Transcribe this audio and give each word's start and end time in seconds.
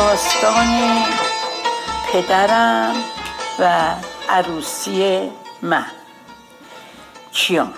داستان 0.00 0.66
پدرم 2.12 2.94
و 3.58 3.94
عروسی 4.28 5.30
من. 5.62 5.86
کیان؟ 7.32 7.74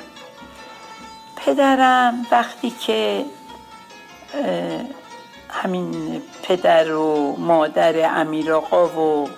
پدرم 1.36 2.26
وقتی 2.30 2.70
که 2.70 3.24
همین 5.50 6.22
پدر 6.42 6.92
و 6.92 7.36
مادر 7.38 8.20
امیر 8.20 8.52
آقا 8.52 8.88
و 8.88 9.28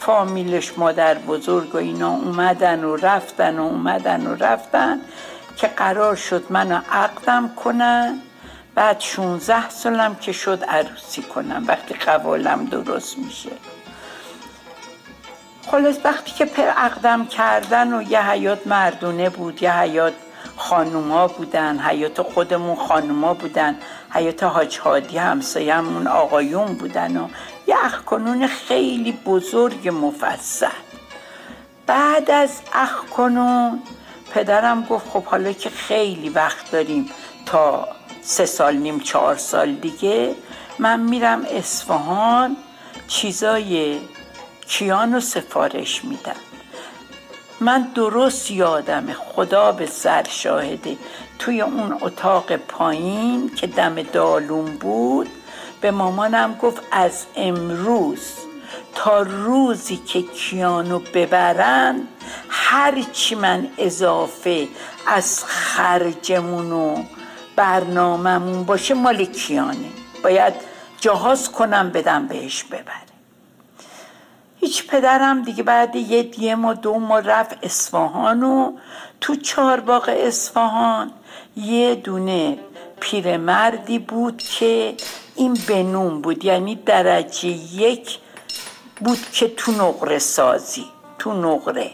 فامیلش 0.00 0.78
مادر 0.78 1.14
بزرگ 1.14 1.74
و 1.74 1.78
اینا 1.78 2.10
اومدن 2.10 2.84
و 2.84 2.96
رفتن 2.96 3.58
و 3.58 3.62
اومدن 3.62 4.26
و 4.26 4.34
رفتن 4.34 5.00
که 5.56 5.66
قرار 5.66 6.16
شد 6.16 6.46
منو 6.50 6.80
عقدم 6.92 7.54
کنن. 7.64 8.20
بعد 8.74 9.00
16 9.00 9.70
سالم 9.70 10.14
که 10.14 10.32
شد 10.32 10.64
عروسی 10.68 11.22
کنم 11.22 11.64
وقتی 11.66 11.94
قوالم 11.94 12.64
درست 12.64 13.18
میشه. 13.18 13.50
خلاص 15.66 15.96
وقتی 16.04 16.30
که 16.30 16.44
پر 16.44 16.62
عقدم 16.62 17.26
کردن 17.26 17.94
و 17.94 18.02
یه 18.02 18.30
حیات 18.30 18.66
مردونه 18.66 19.30
بود 19.30 19.62
یه 19.62 19.78
حیات 19.78 20.12
خانوما 20.56 21.26
بودن 21.26 21.78
حیات 21.78 22.22
خودمون 22.22 22.76
خانوما 22.76 23.34
بودن 23.34 23.76
حیات 24.10 24.42
حاج 24.42 24.78
هادی 24.78 25.18
همسایمون 25.18 26.06
آقایون 26.06 26.74
بودن 26.74 27.16
و 27.16 27.28
یه 27.66 27.76
اخکنون 27.84 28.46
خیلی 28.46 29.12
بزرگ 29.12 29.88
مفصل. 29.88 30.66
بعد 31.86 32.30
از 32.30 32.60
اخکنون 32.72 33.82
پدرم 34.34 34.82
گفت 34.84 35.08
خب 35.08 35.24
حالا 35.24 35.52
که 35.52 35.70
خیلی 35.70 36.28
وقت 36.28 36.70
داریم 36.70 37.10
تا 37.46 37.88
سه 38.22 38.46
سال 38.46 38.76
نیم 38.76 39.00
چهار 39.00 39.36
سال 39.36 39.72
دیگه 39.72 40.34
من 40.78 41.00
میرم 41.00 41.44
اصفهان 41.50 42.56
چیزای 43.08 43.98
کیانو 44.68 45.20
سفارش 45.20 46.04
میدم. 46.04 46.36
من 47.60 47.82
درست 47.94 48.50
یادم 48.50 49.12
خدا 49.12 49.72
به 49.72 49.86
سر 49.86 50.24
شاهده 50.28 50.96
توی 51.38 51.60
اون 51.60 51.98
اتاق 52.00 52.56
پایین 52.56 53.54
که 53.54 53.66
دم 53.66 54.02
دالون 54.02 54.76
بود 54.76 55.28
به 55.80 55.90
مامانم 55.90 56.54
گفت 56.54 56.82
از 56.90 57.26
امروز 57.36 58.32
تا 58.94 59.22
روزی 59.22 59.96
که 59.96 60.22
کیانو 60.22 60.98
ببرن 60.98 62.00
هرچی 62.48 63.34
من 63.34 63.68
اضافه 63.78 64.68
از 65.06 65.44
خرجمون 65.44 66.72
و 66.72 67.04
برنامهمون 67.56 68.64
باشه 68.64 68.94
مال 68.94 69.24
کیانه؟ 69.24 69.90
باید 70.24 70.54
جهاز 71.00 71.52
کنم 71.52 71.90
بدم 71.90 72.26
بهش 72.26 72.64
ببره. 72.64 73.12
هیچ 74.60 74.86
پدرم 74.86 75.42
دیگه 75.42 75.62
بعد 75.62 75.96
یه 75.96 76.22
دیه 76.22 76.54
ما 76.54 76.74
دو 76.74 76.98
ما 76.98 77.18
رفت 77.18 77.56
اصفهان 77.62 78.42
و 78.42 78.72
تو 79.20 79.36
چهارباغ 79.36 80.08
اصفهان 80.08 81.12
یه 81.56 81.94
دونه 81.94 82.58
پیرمردی 83.00 83.98
بود 83.98 84.42
که 84.42 84.94
این 85.36 85.58
بنون 85.68 86.22
بود. 86.22 86.44
یعنی 86.44 86.74
درجه 86.74 87.48
یک 87.48 88.18
بود 89.00 89.30
که 89.32 89.48
تو 89.48 89.72
نقره 89.72 90.18
سازی 90.18 90.84
تو 91.18 91.32
نقره. 91.32 91.90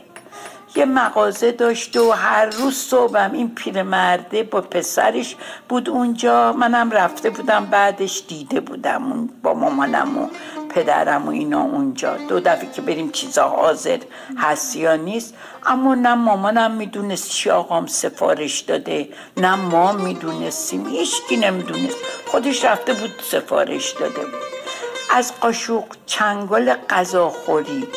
یه 0.76 0.84
مغازه 0.84 1.52
داشته 1.52 2.00
و 2.00 2.10
هر 2.10 2.46
روز 2.46 2.74
صبحم 2.74 3.32
این 3.32 3.54
پیرمرده 3.54 4.42
با 4.42 4.60
پسرش 4.60 5.36
بود 5.68 5.88
اونجا. 5.88 6.52
منم 6.52 6.90
رفته 6.90 7.30
بودم 7.30 7.66
بعدش 7.66 8.22
دیده 8.28 8.60
بودم 8.60 9.28
با 9.42 9.54
مامانم 9.54 10.18
و 10.18 10.28
پدرم 10.68 11.26
و 11.26 11.30
اینا 11.30 11.62
اونجا. 11.62 12.16
دو 12.16 12.40
دفعه 12.40 12.72
که 12.72 12.82
بریم 12.82 13.10
چیزا 13.10 13.48
حاضر 13.48 13.98
هست 14.38 14.76
یا 14.76 14.96
نیست. 14.96 15.34
اما 15.66 15.94
نه 15.94 16.14
مامانم 16.14 16.70
می‌دونست 16.70 17.30
چی 17.30 17.50
آقام 17.50 17.86
سفارش 17.86 18.60
داده 18.60 19.08
نه 19.36 19.54
ما 19.54 19.92
می‌دونستیم. 19.92 20.86
هیچکی 20.86 21.36
نمی‌دونست. 21.36 21.96
خودش 22.26 22.64
رفته 22.64 22.92
بود 22.92 23.10
سفارش 23.22 23.90
داده 23.90 24.20
بود. 24.20 24.42
از 25.10 25.32
قاشق 25.40 25.84
چنگال 26.06 26.74
غذاخوری 26.74 27.88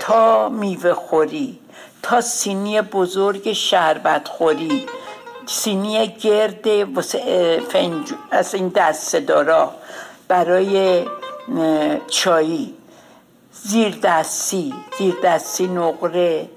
تا 0.00 0.48
میوه 0.48 0.92
خوری 0.92 1.58
سینی 2.16 2.82
بزرگ 2.82 3.52
شربت 3.52 4.28
خوری 4.28 4.86
سینی 5.46 6.06
گرد 6.06 6.68
از 8.30 8.54
این 8.54 8.68
دسته 8.68 9.20
دارا 9.20 9.74
برای 10.28 11.04
چایی. 12.10 12.74
زیر 13.52 13.98
دستی 14.02 14.74
زیر 14.98 15.14
دستی 15.24 15.66
نقره. 15.66 16.48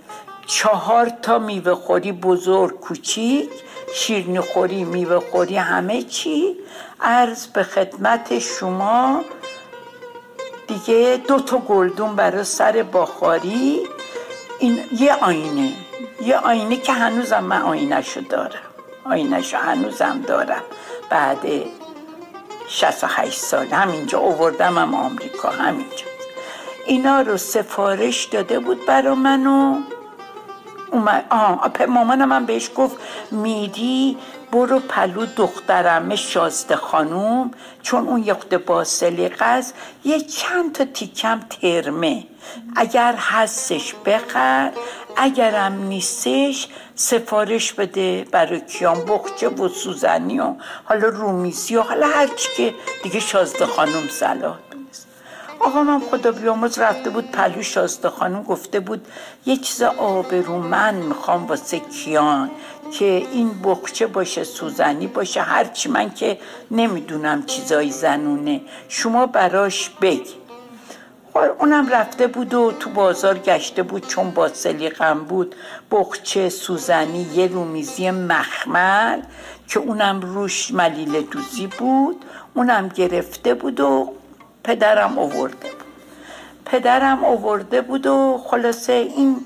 چهار 0.47 1.09
تا 1.21 1.39
میوه 1.39 1.75
خوری 1.75 2.11
بزرگ 2.11 2.79
کوچیک 2.79 3.49
شیرنی 3.95 4.39
خوری 4.39 4.83
میوه 4.83 5.19
خوری 5.19 5.55
همه 5.55 6.01
چی. 6.01 6.55
عرض 7.01 7.47
به 7.47 7.63
خدمت 7.63 8.39
شما 8.39 9.23
دیگه 10.67 11.21
دو 11.27 11.39
تا 11.39 11.57
گلدون 11.57 12.15
برای 12.15 12.43
سر 12.43 12.83
باخاری 12.91 13.79
این 14.61 14.79
یه 14.99 15.15
آینه 15.15 15.73
یه 16.21 16.37
آینه 16.37 16.77
که 16.77 16.93
هنوزم 16.93 17.45
من 17.45 17.63
آینهشو 17.63 18.21
دارم. 18.21 18.61
آینهشو 19.05 19.57
هنوزم 19.57 20.21
دارم. 20.27 20.63
بعد 21.11 21.47
68 22.69 23.39
سال 23.39 23.67
همینجا 23.67 24.19
اووردم 24.19 24.79
هم 24.79 24.95
آمریکا 24.95 25.49
همینجا. 25.49 26.05
اینا 26.87 27.21
رو 27.21 27.37
سفارش 27.37 28.25
داده 28.25 28.59
بود 28.59 28.85
برا 28.87 29.15
منو 29.15 29.77
اومد 30.91 31.25
آه 31.31 31.71
مامانم 31.89 32.29
من 32.29 32.45
بهش 32.47 32.71
گفت 32.75 32.97
میری 33.31 34.17
برو 34.51 34.79
پلو 34.79 35.25
دخترمه 35.25 36.15
شازده 36.15 36.75
خانوم. 36.75 37.51
چون 37.81 38.07
اون 38.07 38.23
یخت 38.23 38.53
با 38.53 38.83
سلیقه 38.83 39.63
یه 40.03 40.21
چند 40.21 40.71
تا 40.71 40.85
تیکم 40.85 41.39
ترمه. 41.39 42.23
اگر 42.75 43.15
هستش 43.17 43.95
بخر 44.05 44.71
اگرم 45.15 45.83
نیستش 45.83 46.67
سفارش 46.95 47.73
بده 47.73 48.25
برای 48.31 48.61
کیان 48.61 49.05
بخچه 49.05 49.49
و 49.49 49.69
سوزنی 49.69 50.39
و 50.39 50.55
حالا 50.83 51.07
رومیزی 51.07 51.75
و 51.75 51.81
حالا 51.81 52.07
هرچی 52.07 52.49
که 52.57 52.73
دیگه 53.03 53.19
شازده 53.19 53.65
خانم 53.65 54.07
صلاح 54.09 54.57
آقا 55.59 55.83
من 55.83 55.99
خدا 55.99 56.31
بیاموز 56.31 56.79
رفته 56.79 57.09
بود 57.09 57.31
پلو 57.31 57.63
شازده 57.63 58.09
خانم 58.09 58.43
گفته 58.43 58.79
بود 58.79 59.07
یه 59.45 59.57
چیز 59.57 59.83
من 60.47 60.95
می‌خوام 60.95 61.47
واسه 61.47 61.79
کیان. 61.79 62.51
که 62.91 63.27
این 63.31 63.61
بخچه 63.63 64.07
باشه 64.07 64.43
سوزنی 64.43 65.07
باشه 65.07 65.41
هرچی 65.41 65.89
من 65.89 66.13
که 66.13 66.37
نمی‌دونم 66.71 67.45
چیزای 67.45 67.89
زنونه. 67.89 68.61
شما 68.89 69.25
براش 69.25 69.89
بگی. 69.89 70.33
اونم 71.59 71.89
رفته 71.89 72.27
بود 72.27 72.53
و 72.53 72.71
تو 72.79 72.89
بازار 72.89 73.37
گشته 73.37 73.83
بود 73.83 74.07
چون 74.07 74.31
با 74.31 74.47
سلیقم 74.47 75.19
بود. 75.19 75.55
بخچه 75.91 76.49
سوزنی 76.49 77.27
یه 77.35 77.47
رومیزی 77.47 78.11
مخمل 78.11 79.21
که 79.67 79.79
اونم 79.79 80.21
روش 80.21 80.71
ملیل 80.71 81.21
دوزی 81.21 81.67
بود. 81.67 82.25
اونم 82.53 82.87
گرفته 82.87 83.53
بود 83.53 83.79
و 83.79 84.13
پدرم 84.63 85.19
اوورده 85.19 85.69
بود. 85.69 85.85
پدرم 86.65 87.23
اوورده 87.23 87.81
بود 87.81 88.07
و 88.07 88.41
خلاصه 88.47 88.93
این 88.93 89.37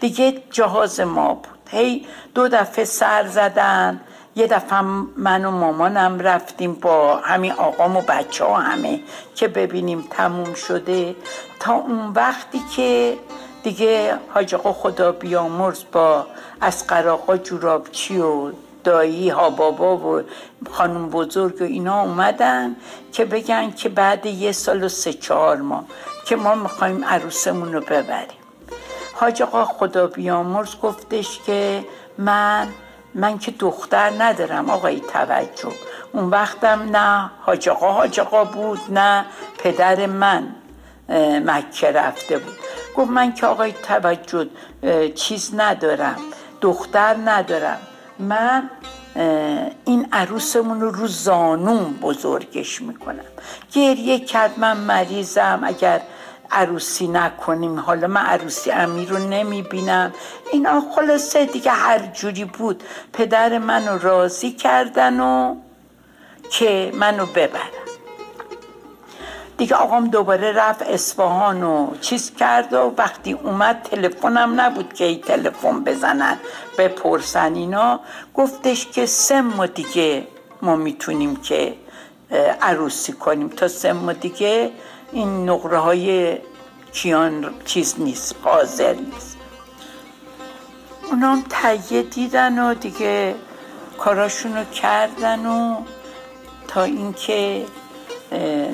دیگه 0.00 0.42
جهاز 0.50 1.00
ما 1.00 1.34
بود. 1.34 1.51
هی 1.72 2.06
دو 2.34 2.48
دفعه 2.48 2.84
سر 2.84 3.26
زدن 3.26 4.00
یه 4.36 4.46
دفعه 4.46 4.80
من 5.16 5.44
و 5.44 5.50
مامانم 5.50 6.20
رفتیم 6.20 6.74
با 6.74 7.16
همین 7.16 7.52
آقام 7.52 7.96
و 7.96 8.00
بچه 8.00 8.44
ها 8.44 8.56
همه 8.56 9.00
که 9.34 9.48
ببینیم 9.48 10.04
تموم 10.10 10.54
شده. 10.54 11.16
تا 11.60 11.72
اون 11.72 12.12
وقتی 12.14 12.60
که 12.76 13.18
دیگه 13.62 14.14
حاج 14.34 14.54
آقا 14.54 14.72
خدا 14.72 15.12
بیامرز 15.12 15.82
با 15.92 16.26
اسقر 16.62 17.08
آقا 17.08 17.36
جورابچی 17.36 18.18
و 18.18 18.52
دایی 18.84 19.28
ها 19.28 19.50
بابا 19.50 19.96
و 19.96 20.22
خانم 20.70 21.08
بزرگ 21.08 21.62
و 21.62 21.64
اینا 21.64 22.02
اومدن 22.02 22.76
که 23.12 23.24
بگن 23.24 23.70
که 23.70 23.88
بعد 23.88 24.26
یه 24.26 24.52
سال 24.52 24.84
و 24.84 24.88
سه 24.88 25.12
چهار 25.12 25.56
ماه 25.56 25.84
که 26.26 26.36
ما 26.36 26.54
می‌خوایم 26.54 27.04
عروسمون 27.04 27.72
رو 27.72 27.80
ببریم. 27.80 28.41
حاج 29.22 29.42
آقا 29.42 29.64
خدا 29.64 30.06
بیامرز 30.06 30.76
گفتش 30.82 31.40
که 31.46 31.84
من 32.18 32.68
من 33.14 33.38
که 33.38 33.50
دختر 33.50 34.12
ندارم 34.18 34.70
آقای 34.70 35.00
توجه. 35.00 35.72
اون 36.12 36.30
وقتم 36.30 36.96
نه 36.96 37.30
حاج 37.40 37.68
آقا 37.68 37.92
حاج 37.92 38.20
آقا 38.20 38.44
بود 38.44 38.80
نه 38.88 39.24
پدر 39.58 40.06
من 40.06 40.54
مکه 41.46 41.92
رفته 41.92 42.38
بود. 42.38 42.54
گفت 42.96 43.10
من 43.10 43.34
که 43.34 43.46
آقای 43.46 43.72
توجه 43.72 44.46
چیز 45.14 45.54
ندارم 45.56 46.16
دختر 46.60 47.16
ندارم. 47.24 47.78
من 48.18 48.70
این 49.84 50.08
عروسمون 50.12 50.80
رو 50.80 50.90
رو 50.90 51.06
زانوم 51.06 51.92
بزرگش 52.02 52.82
می‌کنم. 52.82 53.24
گریه 53.72 54.18
کرد 54.18 54.58
من 54.58 54.76
مریضم 54.76 55.60
اگر 55.62 56.00
عروسی 56.50 57.08
نکنیم. 57.08 57.78
حالا 57.78 58.06
من 58.06 58.26
عروسی 58.26 58.70
امیر 58.70 59.08
رو 59.08 59.18
نمی‌بینم. 59.18 60.12
اینا 60.52 60.82
خلاصه 60.94 61.46
دیگه 61.46 61.70
هر 61.70 61.98
جوری 61.98 62.44
بود. 62.44 62.82
پدر 63.12 63.58
منو 63.58 63.98
راضی 63.98 64.52
کردن 64.52 65.20
و 65.20 65.56
که 66.50 66.92
منو 66.94 67.26
ببرن. 67.26 67.82
دیگه 69.56 69.76
آقام 69.76 70.08
دوباره 70.08 70.52
رفت 70.52 70.82
اصفهان 70.82 71.62
و 71.62 71.96
چیز 72.00 72.34
کرد 72.36 72.72
و 72.72 72.94
وقتی 72.98 73.32
اومد 73.32 73.82
تلفنم 73.82 74.60
نبود 74.60 74.92
که 74.92 75.04
ای 75.04 75.16
تلفن 75.16 75.84
بزنن 75.84 76.36
بپرسن 76.78 77.54
اینا. 77.54 78.00
گفتش 78.34 78.86
که 78.86 79.06
سه 79.06 79.40
ما 79.40 79.66
دیگه 79.66 80.26
ما 80.62 80.76
می‌تونیم 80.76 81.36
که 81.36 81.74
عروسی 82.60 83.12
کنیم. 83.12 83.48
تا 83.48 83.68
سه 83.68 83.92
ما 83.92 84.12
دیگه 84.12 84.72
این 85.12 85.50
نقره 85.50 85.78
های 85.78 86.38
کیان 86.92 87.54
چیز 87.64 87.94
نیست 87.98 88.36
حاضر 88.42 88.94
نیست. 88.94 89.36
اونام 91.10 91.44
تهیه 91.50 92.02
دیدن 92.02 92.58
و 92.58 92.74
دیگه 92.74 93.34
کاراشونو 93.98 94.64
کردن 94.64 95.46
و 95.46 95.76
تا 96.68 96.82
اینکه 96.82 97.66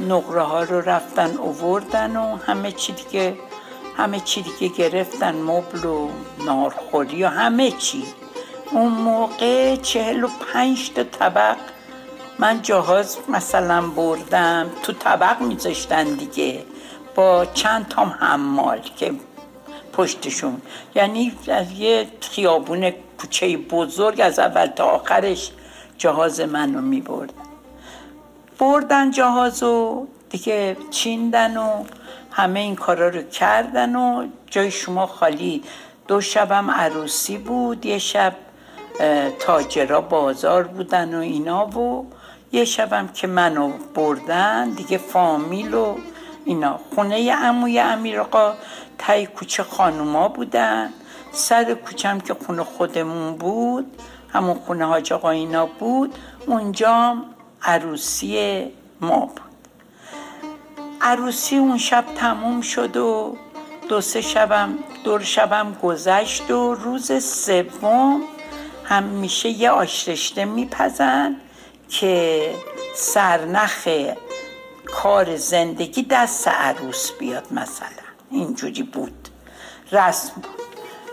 نقره 0.08 0.42
ها 0.42 0.62
رو 0.62 0.80
رفتن 0.80 1.36
اووردن 1.36 2.16
و 2.16 2.36
همه 2.36 2.72
چی 2.72 2.92
دیگه 2.92 3.36
همه 3.96 4.20
چی 4.20 4.42
دیگه 4.42 4.76
گرفتن 4.76 5.34
مبل 5.34 5.84
و 5.84 6.08
نارخوری 6.46 7.24
و 7.24 7.28
همه 7.28 7.70
چی. 7.70 8.04
اون 8.70 8.92
موقع 8.92 9.76
چهل 9.76 10.24
و 10.24 10.28
پنج 10.52 10.90
تا 10.90 11.04
طبق 11.04 11.56
من 12.38 12.62
جهاز 12.62 13.18
مثلا 13.28 13.86
بردم 13.86 14.70
تو 14.82 14.92
طبق 14.92 15.40
میذاشتن 15.40 16.04
دیگه. 16.04 16.64
با 17.14 17.46
چند 17.54 17.88
تام 17.88 18.08
حمال 18.20 18.80
که 18.96 19.12
پشتشون. 19.92 20.62
یعنی 20.94 21.32
از 21.48 21.72
یه 21.72 22.06
خیابون 22.20 22.92
کوچه 23.20 23.56
بزرگ 23.56 24.20
از 24.20 24.38
اول 24.38 24.66
تا 24.66 24.84
آخرش 24.84 25.50
جهاز 25.98 26.40
منو 26.40 26.80
میبردن 26.80 27.34
بردن 28.58 29.10
جهاز 29.10 29.62
و 29.62 30.06
دیگه 30.30 30.76
چیندن 30.90 31.56
و 31.56 31.84
همه 32.30 32.60
این 32.60 32.76
کارا 32.76 33.08
رو 33.08 33.22
کردن 33.22 33.96
و 33.96 34.26
جای 34.46 34.70
شما 34.70 35.06
خالی. 35.06 35.62
دو 36.08 36.20
شبم 36.20 36.70
عروسی 36.70 37.38
بود 37.38 37.86
یه 37.86 37.98
شب 37.98 38.34
تاجرا 39.38 40.00
بازار 40.00 40.62
بودن 40.62 41.14
و 41.14 41.20
اینا 41.20 41.66
و 41.66 42.06
یه 42.52 42.64
شبم 42.64 43.08
که 43.08 43.26
منو 43.26 43.72
بردن 43.94 44.70
دیگه 44.70 44.98
فامیل 44.98 45.74
و 45.74 45.96
اینا. 46.44 46.80
خونه 46.94 47.32
عموی 47.32 47.78
امیر 47.78 48.20
آقا 48.20 48.54
تای 48.98 49.26
کوچه 49.26 49.62
خانوما 49.62 50.28
بودن. 50.28 50.90
سر 51.32 51.74
کوچم 51.74 52.20
که 52.20 52.34
خونه 52.34 52.64
خودمون 52.64 53.36
بود 53.36 54.02
همون 54.28 54.54
خونه 54.54 54.84
حاج 54.84 55.12
آقا 55.12 55.30
اینا 55.30 55.66
بود 55.66 56.14
اونجا 56.46 57.16
عروسی 57.62 58.66
ما 59.00 59.20
بود. 59.20 59.40
عروسی 61.00 61.56
اون 61.56 61.78
شب 61.78 62.04
تموم 62.16 62.60
شد 62.60 62.96
و 62.96 63.36
دو 63.88 64.00
سه 64.00 64.20
شبم 64.20 64.78
دور 65.04 65.22
شبم 65.22 65.76
گذشت 65.82 66.50
و 66.50 66.74
روز 66.74 67.22
سوم 67.22 68.20
همیشه 68.84 69.48
یه 69.48 69.70
آشرشته 69.70 70.44
میپزن. 70.44 71.36
که 71.88 72.54
سرنخ 72.94 73.88
کار 74.86 75.36
زندگی 75.36 76.02
دست 76.02 76.48
عروس 76.48 77.10
بیاد 77.18 77.46
مثلا. 77.50 77.88
اینجوری 78.30 78.82
بود. 78.82 79.28
رسم 79.92 80.32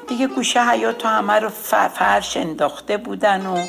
دیگه 0.07 0.27
گوشه 0.27 0.69
حیات 0.69 1.05
همه 1.05 1.33
رو 1.33 1.49
فرش 1.93 2.37
انداخته 2.37 2.97
بودن 2.97 3.45
و 3.45 3.65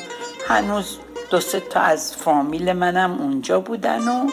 هنوز 0.47 0.97
دو 1.29 1.39
سه 1.39 1.59
تا 1.59 1.79
از 1.79 2.15
فامیل 2.15 2.73
منم 2.73 3.21
اونجا 3.21 3.59
بودن 3.59 4.07
و 4.07 4.29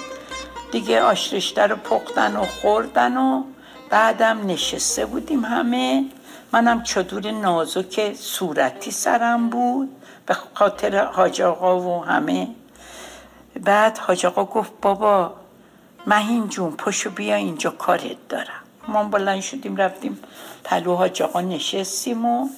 دیگه 0.72 1.02
آشرشته 1.02 1.66
رو 1.66 1.76
پختن 1.76 2.36
و 2.36 2.44
خوردن 2.44 3.16
و 3.16 3.42
بعدم 3.90 4.46
نشسته 4.46 5.06
بودیم 5.06 5.44
همه. 5.44 6.04
منم 6.52 6.82
چدور 6.82 7.30
نازک 7.30 8.14
صورتی 8.14 8.90
سرم 8.90 9.50
بود. 9.50 9.88
به 10.26 10.36
خاطر 10.54 11.04
حاج 11.04 11.42
آقا 11.42 11.80
و 11.80 12.04
همه. 12.04 12.48
بعد 13.62 13.98
حاج 13.98 14.26
آقا 14.26 14.44
گفت 14.44 14.72
بابا 14.82 15.34
مهین 16.06 16.48
جون 16.48 16.72
پشو 16.76 17.10
بیا 17.10 17.34
اینجا 17.34 17.70
کارت 17.70 18.28
دارم. 18.28 18.62
ما 18.88 19.04
بلند 19.04 19.40
شدیم 19.40 19.76
رفتیم 19.76 20.18
پلو 20.64 20.94
حاج 20.94 21.22
آقا 21.22 21.40
نشستیم 21.40 22.24
و 22.24 22.48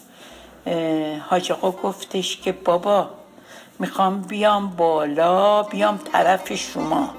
حاج 1.28 1.52
آقا 1.52 1.70
گفتش 1.70 2.36
که 2.36 2.52
بابا 2.52 3.10
می‌خوام 3.78 4.22
بیام 4.22 4.70
بالا 4.70 5.62
بیام 5.62 5.98
طرف 5.98 6.52
شما. 6.54 7.14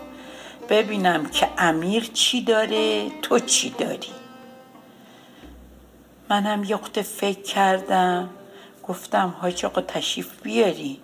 ببینم 0.70 1.26
که 1.26 1.48
امیر 1.58 2.10
چی 2.14 2.44
داره 2.44 3.10
تو 3.22 3.40
چی 3.40 3.70
داری؟ 3.70 4.12
منم 6.30 6.64
یه 6.64 6.78
فکر 7.02 7.42
کردم. 7.42 8.30
گفتم 8.88 9.36
حاج 9.42 9.66
آقا 9.66 9.82
تشریف 9.82 10.42
بیارین 10.42 10.98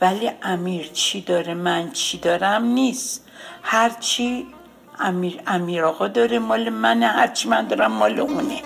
ولی 0.00 0.30
امیر 0.42 0.90
چی 0.92 1.20
داره 1.20 1.54
من 1.54 1.90
چی 1.90 2.18
دارم 2.18 2.64
نیست. 2.64 3.24
هرچی 3.62 4.46
امیر, 5.00 5.40
امیر 5.46 5.84
آقا 5.84 6.08
داره 6.08 6.38
مال 6.38 6.68
من 6.68 7.02
هرچی 7.02 7.48
من 7.48 7.66
دارم 7.66 7.92
مال 7.92 8.20
اونه. 8.20 8.62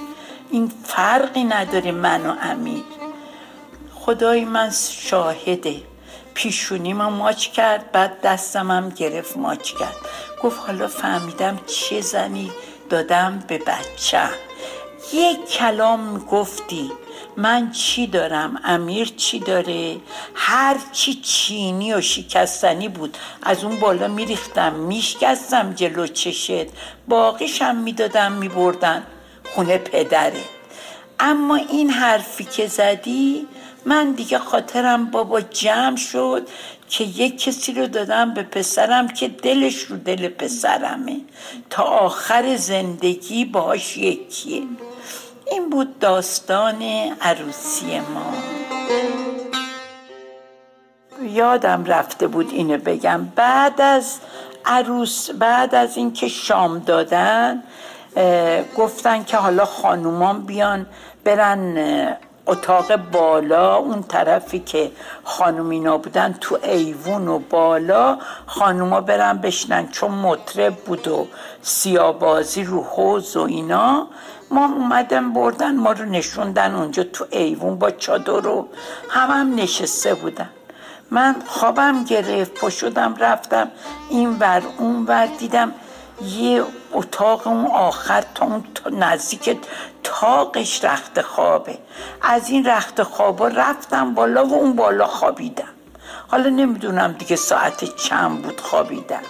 این 0.51 0.73
فرقی 0.85 1.45
نداره 1.45 1.93
من 1.93 2.27
و 2.27 2.35
امیر. 2.43 2.85
خدای 3.95 4.45
من 4.45 4.71
شاهده. 4.91 5.83
پیشونیم 6.35 6.97
ماچ 6.97 7.47
کرد 7.49 7.93
بعد 7.93 8.21
دستم 8.21 8.71
هم 8.71 8.89
گرفت 8.89 9.37
ماچ 9.37 9.73
کرد. 9.73 9.97
گفت 10.43 10.61
حالا 10.67 10.89
فهمیدم 10.89 11.61
چه 11.67 12.01
زنی 12.01 12.51
دادم 12.91 13.45
به 13.49 13.59
بچه. 13.59 14.29
یک 15.13 15.49
کلام 15.49 16.19
گفتی. 16.19 16.93
من 17.37 17.71
چی 17.71 18.07
دارم؟ 18.07 18.61
امیر 18.65 19.13
چی 19.17 19.39
داره؟ 19.39 19.97
هر 20.35 20.77
چی 20.93 21.15
چینی 21.15 21.95
و 21.95 22.01
شکستنی 22.01 22.89
بود. 22.89 23.17
از 23.43 23.65
اون 23.65 23.81
بالا 23.81 24.09
میریختم 24.09 24.73
میشکستم 24.73 25.73
جلو 25.73 26.07
چشت. 26.07 26.67
باقیشم 27.09 27.77
می‌دادم 27.77 28.33
میبردن. 28.33 29.03
خونه 29.55 29.79
پدره. 29.79 30.45
اما 31.21 31.57
این 31.57 31.91
حرفی 31.91 32.45
که 32.45 32.67
زدی 32.67 33.47
من 33.85 34.13
دیگه 34.13 34.39
خاطرم 34.39 35.11
بابا 35.11 35.41
جمع 35.41 35.97
شد 35.97 36.49
که 36.89 37.05
یک 37.05 37.39
کسی 37.39 37.73
رو 37.73 37.87
دادم 37.87 38.35
به 38.35 38.43
پسرم 38.43 39.09
که 39.09 39.29
دلش 39.29 39.79
رو 39.79 39.97
دل 39.97 40.29
پسرمه. 40.29 41.21
تا 41.71 41.83
آخر 41.83 42.57
زندگی 42.57 43.45
باش 43.45 43.97
یکیه. 43.97 44.63
این 45.51 45.71
بود 45.71 45.99
داستان 45.99 46.83
عروسی 47.21 48.01
ما. 48.01 48.33
یادم 51.23 51.85
رفته 51.85 52.27
بود 52.27 52.51
اینو 52.51 52.79
بگم. 52.79 53.25
بعد 53.37 53.81
از 53.81 54.19
عروس 54.65 55.31
بعد 55.31 55.75
از 55.75 55.97
اینکه 55.97 56.29
شام 56.29 56.79
دادن 56.79 57.63
گفتن 58.77 59.25
که 59.25 59.37
حالا 59.37 59.65
خانومان 59.65 60.43
بیان 60.43 60.87
برن 61.25 62.17
اتاق 62.47 62.97
بالا. 62.97 63.77
اون 63.77 64.03
طرفی 64.03 64.59
که 64.59 64.91
خانومینا 65.25 65.99
بودن 65.99 66.39
تو 66.41 66.59
ایوون 66.63 67.29
و 67.29 67.39
بالا 67.39 68.19
خانوما 68.47 69.01
برن 69.01 69.39
بشنن 69.39 69.89
چون 69.89 70.11
مطرب 70.11 70.75
بود 70.75 71.09
و 71.09 71.27
سیابازی 71.63 72.65
رو 72.65 72.83
حوز 72.83 73.37
و 73.37 73.41
اینا. 73.41 74.09
ما 74.53 74.65
اومدن 74.65 75.33
بردن 75.33 75.77
ما 75.77 75.93
رو 75.93 76.05
نشوندن 76.05 76.75
اونجا 76.75 77.03
تو 77.03 77.27
ایوون 77.31 77.79
با 77.79 77.91
چادر 77.91 78.47
و 78.47 78.69
هم 79.11 79.31
هم 79.31 79.55
نشسته 79.55 80.15
بودن. 80.15 80.51
من 81.11 81.37
خوابم 81.47 82.05
گرفت 82.05 82.55
پشودم 82.55 83.15
رفتم 83.17 83.71
این 84.11 84.39
ور 84.39 84.63
اون 84.79 85.05
ور. 85.07 85.27
دیدم 85.27 85.73
یه 86.25 86.65
اتاق 86.93 87.47
اون 87.47 87.67
آخر 87.67 88.25
تا 88.35 88.47
اون 88.47 88.65
نزدیک 88.93 89.59
تاقش 90.05 90.85
رخت 90.85 91.21
خوابه. 91.23 91.79
از 92.23 92.51
این 92.51 92.67
رخت 92.67 93.03
خوابا 93.03 93.49
رفتم 93.49 94.15
بالا 94.15 94.47
و 94.47 94.55
اون 94.55 94.77
بالا 94.77 95.07
خوابیدم. 95.07 95.69
حالا 96.29 96.51
نمی‌دونم 96.51 97.13
دیگه 97.13 97.37
ساعت 97.37 97.97
چند 97.97 98.43
بود 98.43 98.61
خوابیدم 98.61 99.23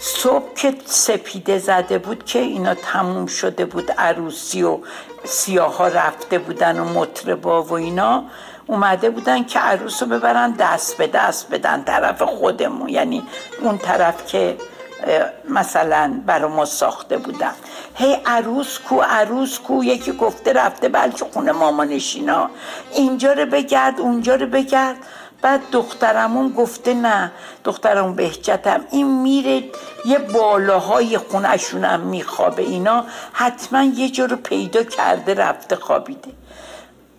صبح 0.00 0.54
که 0.54 0.74
سپیده 0.84 1.58
زده 1.58 1.98
بود 1.98 2.24
که 2.24 2.38
اینا 2.38 2.74
تموم 2.74 3.26
شده 3.26 3.64
بود 3.64 3.92
عروسی 3.92 4.62
و 4.62 4.78
سیاه 5.24 5.76
ها 5.76 5.88
رفته 5.88 6.38
بودن 6.38 6.78
و 6.78 6.84
مطربا 6.84 7.62
و 7.62 7.72
اینا 7.72 8.24
اومده 8.66 9.10
بودن 9.10 9.44
که 9.44 9.58
عروس 9.58 10.02
رو 10.02 10.08
ببرن 10.08 10.50
دست 10.50 10.96
به 10.96 11.06
دست 11.06 11.50
بدن 11.50 11.84
طرف 11.84 12.22
خودمون. 12.22 12.88
یعنی 12.88 13.22
اون 13.60 13.78
طرف 13.78 14.26
که 14.26 14.56
مثلا 15.48 16.20
برای 16.26 16.50
ما 16.50 16.64
ساخته 16.64 17.16
بودن. 17.16 17.52
هی 17.94 18.16
عروس 18.26 18.78
کو 18.78 19.00
عروس 19.00 19.58
کو 19.58 19.84
یکی 19.84 20.12
گفته 20.12 20.52
رفته 20.52 20.88
بلکه 20.88 21.24
خونه 21.32 21.52
ماما 21.52 21.84
نشینا. 21.84 22.50
اینجا 22.92 23.32
رو 23.32 23.46
بگرد 23.46 24.00
اونجا 24.00 24.34
رو 24.34 24.46
بگرد. 24.46 24.96
بعد 25.42 25.60
دخترمون 25.72 26.48
گفته 26.48 26.94
نه 26.94 27.32
دخترمون 27.64 28.14
بهجتم. 28.14 28.84
این 28.90 29.20
میره 29.22 29.64
یه 30.04 30.18
بالاهای 30.18 31.18
خونشونم 31.18 32.00
میخوابه 32.00 32.62
اینا. 32.62 33.04
حتما 33.32 33.82
یه 33.82 34.10
جا 34.10 34.24
رو 34.24 34.36
پیدا 34.36 34.82
کرده 34.82 35.34
رفته 35.34 35.76
خوابیده. 35.76 36.30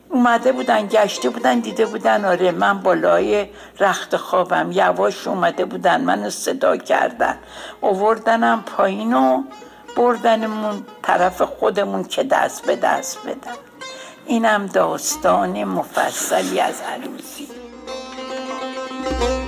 اومده 0.10 0.52
بودن 0.52 0.88
گشته 0.88 1.30
بودن 1.30 1.60
دیده 1.60 1.86
بودن. 1.86 2.26
آره 2.26 2.52
من 2.52 2.80
بالای 2.80 3.48
رخت 3.80 4.18
خوابم. 4.18 4.72
یواش 4.72 5.28
اومده 5.28 5.66
بودن 5.66 6.02
منو 6.02 6.30
صدا 6.30 6.78
کردن. 6.78 7.38
اووردنم 7.82 8.64
پایین 8.78 9.14
و 9.14 9.44
بردنمون 9.98 10.86
طرف 11.04 11.42
خودمون 11.42 12.04
که 12.04 12.24
دست 12.24 12.66
به 12.66 12.76
دست 12.76 13.20
بدن. 13.28 13.56
اینم 14.26 14.66
داستان 14.66 15.64
مفصلی 15.64 16.60
از 16.60 16.82
عروسی. 16.82 17.59
Thank 19.10 19.30
you. 19.34 19.39